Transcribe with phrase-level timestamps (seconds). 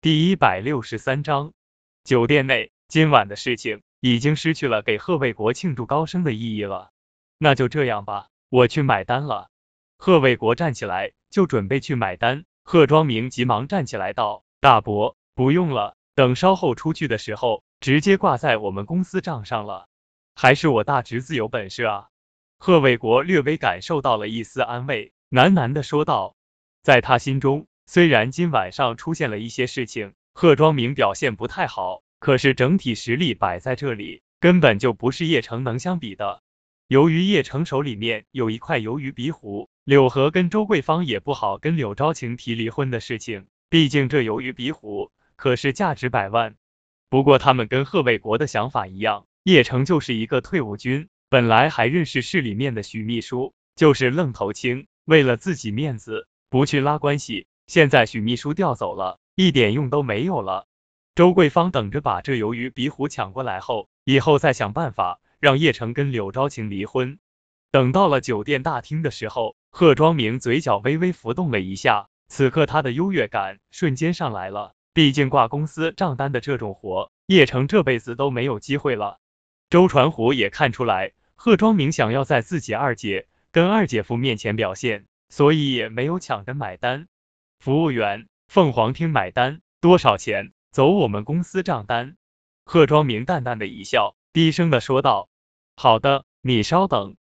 [0.00, 1.54] 第一百六十三章，
[2.04, 6.92] 酒店内今晚的事情已经失去了给贺卫国庆祝高升的意义了。
[7.36, 9.50] 那就这样吧，我去买单了。
[9.96, 19.88] 贺卫国站起来就准备去买单，贺庄明急忙站起来道：“大伯，不用了，等稍后出去的时候，直接挂在我们公司账上了。
[20.36, 22.06] 还是我大侄子有本事啊。”
[22.60, 26.36] 贺卫国略微感受到了一丝安慰，喃喃的说道
[26.82, 36.42] ：“在他心中。”虽然今晚上出现了一些事情，贺庄明表现不太好，可是整体实力摆在这里，根本就不是叶城能相比的。
[36.86, 46.56] 由于叶城手里面有一块鱿鱼鼻虎，柳河跟周桂芳也不好跟柳昭晴提离婚的事情，毕竟这鱿鱼鼻虎可是价值百万。
[47.08, 57.46] 不过他们跟贺卫国的想法一样，叶城就是一个退伍军，本来还认识市里面的许秘书，就是愣头青，为了自己面子，不去拉关系。
[57.68, 60.66] 现在许秘书调走了，一点用都没有了。
[61.14, 67.18] 周桂芳等着把这鱿鱼鼻虎抢过来后，以后再想办法让叶城跟柳昭晴离婚。
[67.70, 74.72] 等到了酒店大厅的时候，贺庄明嘴角微微浮动了一下，此刻他的优越感瞬间上来了。
[74.94, 79.18] 毕竟挂公司账单的这种活，叶城这辈子都没有机会了。
[79.68, 87.06] 周传虎也看出来贺庄明想要在自己二姐跟二姐夫面前表现，所以也没有抢着买单。
[87.58, 90.52] 服务员，凤凰厅买单多少钱？
[90.70, 92.16] 走我们公司账单。
[92.64, 95.28] 贺庄明淡淡的一笑，低声的说道
[95.74, 97.16] ：“好的，你稍等。”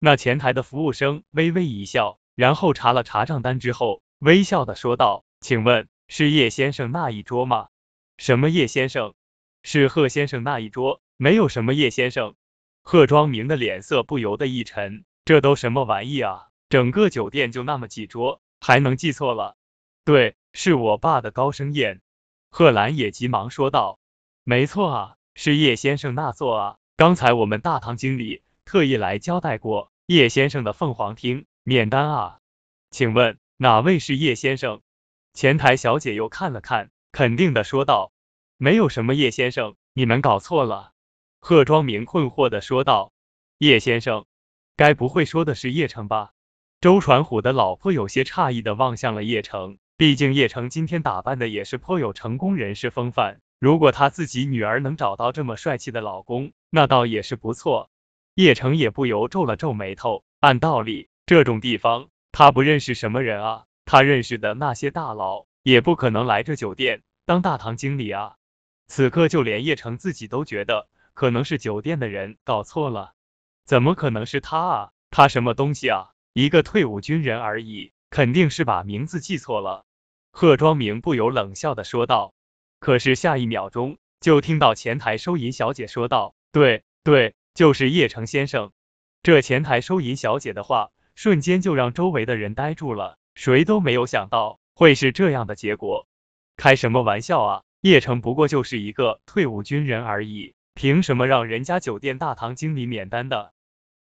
[0.00, 7.68] 那前台的服务生微微一笑，然后查了查账单之后，微笑的说道：“请问是叶先生那一桌吗
[8.16, 9.12] ？”“什么叶先生？
[9.62, 12.34] 是贺先生那一桌，没有什么叶先生。”
[12.82, 16.48] 贺庄明的脸色不由得一沉，这都什么玩意啊？
[16.70, 19.54] 整个酒店就那么几桌，还能记错了？
[20.04, 22.00] 对，是我爸的高升宴。
[22.50, 24.00] 贺兰也急忙说道
[24.42, 26.76] ：“没错啊，是叶先生那座啊。
[26.96, 32.38] 刚才我们大堂经理特意来交代过，叶先生的凤凰厅免单啊。
[32.90, 34.82] 请问哪位是叶先生？”
[35.34, 38.12] 前台小姐又看了看，肯定的说道
[38.58, 40.90] ：“没有什么叶先生，你们搞错了。”
[41.38, 43.12] 贺庄明困惑的说道
[43.58, 44.26] ：“叶先生，
[44.76, 46.32] 该不会说的是叶城吧？”
[46.82, 49.78] 周传虎的老婆有些诧异的望向了叶城。
[50.02, 57.88] 毕竟叶城今天打扮的也是颇有成功人士风范，如果他自己女儿能找到这么帅气的老公，那倒也是不错。
[58.34, 68.34] 叶城也不由皱了皱眉头，按道理这种地方他不认识什么人啊，他认识的那些大佬也不可能来这酒店当大堂经理啊。
[68.88, 73.12] 此刻就连叶城自己都觉得可能是酒店的人搞错了，
[73.64, 74.90] 怎么可能是他啊？
[75.10, 76.08] 他什么东西啊？
[76.32, 79.84] 一个退伍军人而已，肯定是把名字记错了。
[80.32, 82.32] 贺庄明不由冷笑的说道，
[82.80, 88.72] 可是下一秒钟就听到前台收银小姐说道：“对对，就是叶城先生。”
[89.22, 96.08] 这前台收银小姐的话，瞬间就让周围的人呆住了，谁都没有想到会是这样的结果。
[96.56, 97.62] 开什么玩笑啊！
[97.82, 103.52] 叶城不过就是一个退伍军人而已，凭什么让人家酒店大堂经理免单的？